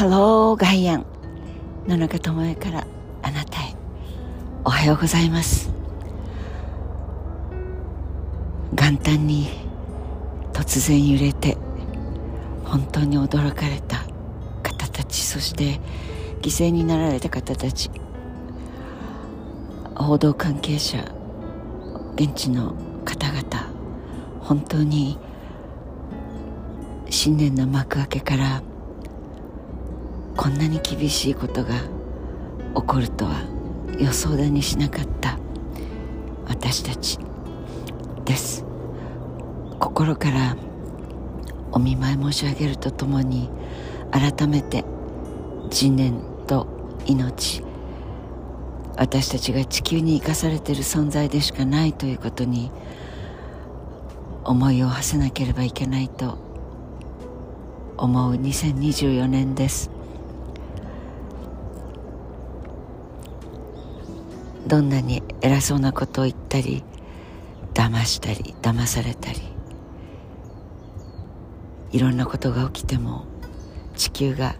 [0.00, 1.04] ハローガイアン。
[1.86, 2.86] 野中智恵から
[3.20, 3.74] あなたへ。
[4.64, 5.70] おはようございます。
[8.72, 9.50] 元旦に
[10.54, 11.58] 突然揺れて
[12.64, 13.98] 本当に驚かれた
[14.62, 15.78] 方たちそして
[16.40, 17.90] 犠牲になられた方たち。
[19.94, 21.04] 報道関係者
[22.14, 22.74] 現地の
[23.04, 23.70] 方々
[24.40, 25.18] 本当に
[27.10, 28.62] 新年の幕開けから
[30.40, 31.74] こんなに厳しいことが
[32.74, 33.42] 起こるとは
[33.98, 35.38] 予想だにしなかった
[36.48, 37.18] 私たち
[38.24, 38.64] です。
[39.78, 40.56] 心から
[41.72, 43.50] お見舞い申し上げるとともに
[44.12, 44.82] 改めて
[45.68, 46.66] 次年と
[47.04, 47.62] 命
[48.96, 52.72] 私たちが地球に生かされている存在でしかないということに
[54.44, 56.38] 思いを馳せなければいけないと
[57.98, 59.99] 思う2024年です。
[64.70, 66.84] どんなに偉そうなことを言ったり
[67.74, 69.40] 騙したり騙されたり
[71.90, 73.24] いろんなことが起きても
[73.96, 74.54] 地球が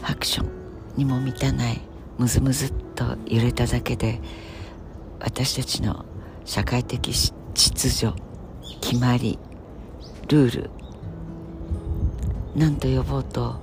[0.00, 0.48] ハクション
[0.96, 1.80] にも満たない
[2.18, 4.20] ムズムズっと揺れただけで
[5.18, 6.04] 私たちの
[6.44, 8.12] 社会的秩序
[8.80, 9.40] 決まり
[10.28, 10.70] ルール
[12.54, 13.60] 何と呼ぼうと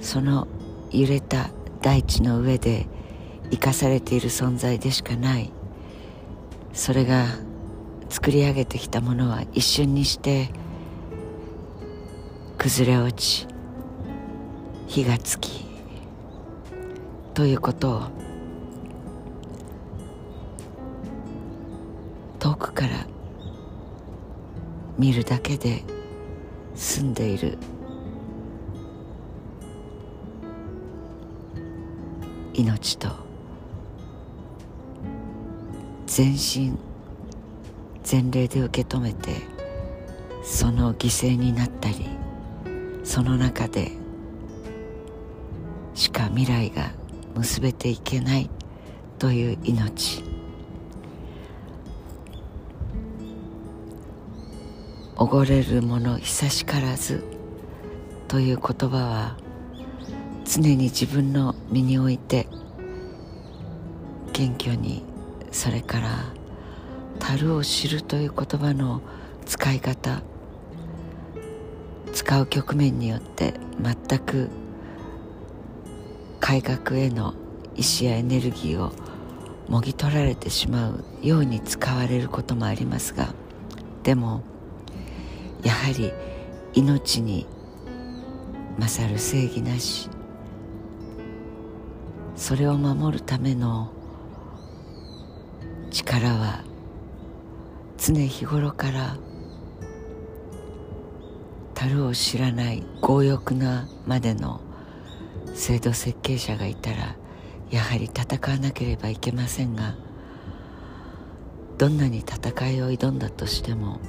[0.00, 0.48] その
[0.90, 2.88] 揺れた大地の上で
[3.50, 5.52] 生かされている存在でしかない。
[6.72, 7.26] それが
[8.08, 10.50] 作り上げてきたものは一瞬にして
[12.56, 13.46] 崩れ落ち
[14.86, 15.66] 火がつき
[17.34, 18.02] ということを
[22.38, 23.06] 遠くから
[24.98, 25.82] 見るだけで
[26.74, 27.58] 住んでいる。
[32.54, 33.27] 命と
[36.18, 36.76] 全身
[38.02, 39.36] 全霊で受け止めて
[40.42, 42.06] その犠牲になったり
[43.04, 43.92] その中で
[45.94, 46.90] しか未来が
[47.36, 48.50] 結べていけない
[49.20, 50.24] という命。
[55.16, 57.22] おごれる者久しからず
[58.26, 59.36] という言葉は
[60.44, 62.48] 常に自分の身において
[64.32, 65.04] 謙虚に
[65.50, 66.32] それから
[67.18, 69.00] 樽を知るという言葉の
[69.46, 70.22] 使い方
[72.12, 74.50] 使う局面によって全く
[76.40, 77.34] 改革への
[77.76, 78.92] 意志やエネルギーを
[79.68, 83.34] もぎ取られてしまうように使われることもありますが
[84.02, 84.42] でも
[85.62, 86.12] やはり
[86.74, 87.46] 命に
[88.78, 90.08] 勝る正義なし
[92.36, 93.92] それを守るための
[95.90, 96.62] 力は
[97.96, 99.16] 常日頃から
[101.74, 104.60] 樽を知らない強欲なまでの
[105.54, 107.16] 制度設計者がいたら
[107.70, 109.96] やはり戦わなければいけませんが
[111.78, 114.00] どんなに戦いを挑んだとしても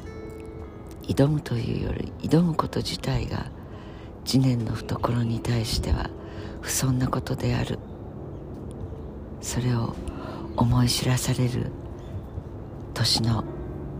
[1.03, 3.45] 挑むというより挑むこと自体が
[4.25, 6.09] 次年の懐に対しては
[6.61, 7.79] 不遜なことである。
[9.41, 9.95] それを
[10.59, 11.71] 思い知らされる
[12.93, 13.45] 年の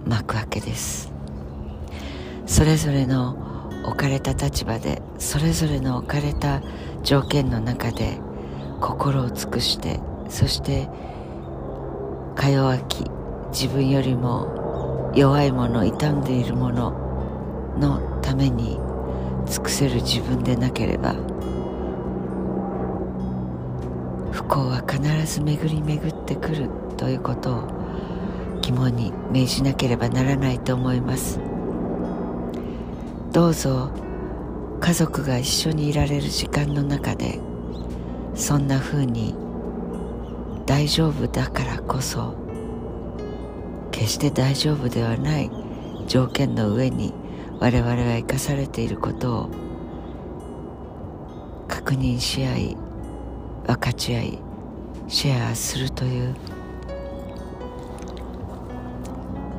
[0.05, 1.09] 幕開けです。
[2.45, 6.61] それぞれの置かれた立場でそれぞれの置かれた
[7.01, 8.17] 条件の中で
[8.81, 10.89] 心を尽くしてそして
[12.35, 13.05] か弱き
[13.51, 16.91] 自分よりも弱いもの傷んでいるもの
[17.79, 18.77] のために
[19.45, 21.15] 尽くせる自分でなければ
[24.49, 24.99] 幸は必
[25.31, 31.39] ず巡り巡ってくるということを肝に銘じなければならないと思います。
[33.31, 33.91] どうぞ
[34.79, 37.39] 家族が一緒にいられる時間の中で
[38.33, 39.35] そんな風に
[40.65, 42.35] 大丈夫だからこそ
[43.91, 45.51] 決して大丈夫ではない
[46.07, 47.13] 条件の上に
[47.59, 49.50] 我々は生かされていることを
[51.68, 52.77] 確認し合い
[53.69, 54.39] 分かち合い
[55.07, 56.36] シェアするという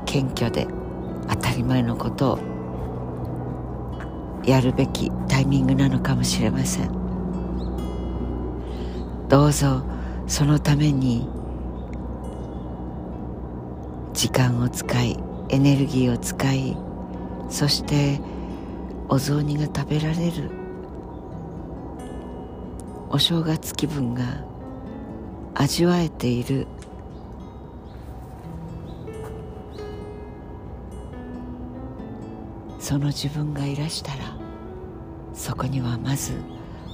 [0.05, 0.67] 謙虚で
[1.29, 2.39] 当たり前のことを
[4.45, 6.91] やるべきタイミングなのかもしれません。
[9.29, 9.85] どうぞ
[10.27, 11.29] そのために
[14.13, 15.17] 時間を使い
[15.51, 16.77] エネルギーを使い
[17.49, 18.21] そして
[19.09, 20.60] お雑煮が食べられる
[23.13, 24.45] お正月気分が
[25.55, 26.69] 味わえている。
[32.79, 34.37] その自分がいらしたら
[35.35, 36.33] そこにはまず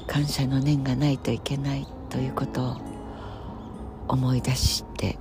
[0.06, 2.76] 感謝の念がないといけないということを
[4.08, 5.18] 思い出して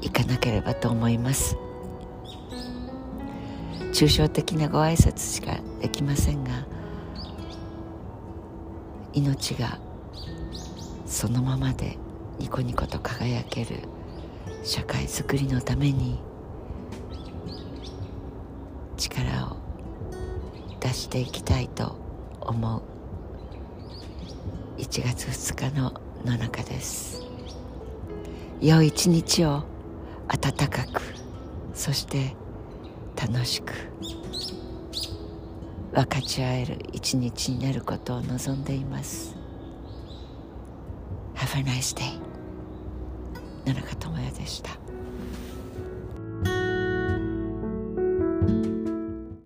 [0.00, 1.56] いかなければと思います。
[3.92, 6.66] 抽象的なご挨拶しかできませんが
[9.12, 9.78] 命が
[11.14, 11.96] そのままで
[12.40, 13.82] ニコニコと輝ける
[14.64, 16.18] 社会づくりのために
[18.96, 19.56] 力を
[20.80, 21.94] 出していきたいと
[22.40, 22.82] 思う
[24.76, 25.94] 1月2日の
[26.24, 27.22] 野中です。
[28.60, 29.62] 良い一日を
[30.26, 31.00] 暖かく
[31.74, 32.34] そして
[33.16, 33.72] 楽しく
[35.92, 39.43] 分かち合える一日になることを望んでいます。
[41.54, 42.18] Have a nice day
[43.64, 44.70] 野中智也でした